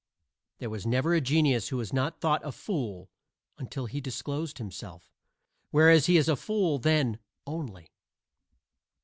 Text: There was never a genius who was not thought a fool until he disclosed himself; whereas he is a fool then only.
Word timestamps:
There 0.57 0.71
was 0.71 0.87
never 0.87 1.13
a 1.13 1.21
genius 1.21 1.67
who 1.69 1.77
was 1.77 1.93
not 1.93 2.19
thought 2.19 2.43
a 2.43 2.51
fool 2.51 3.11
until 3.59 3.85
he 3.85 4.01
disclosed 4.01 4.57
himself; 4.57 5.13
whereas 5.69 6.07
he 6.07 6.17
is 6.17 6.27
a 6.27 6.35
fool 6.35 6.79
then 6.79 7.19
only. 7.45 7.91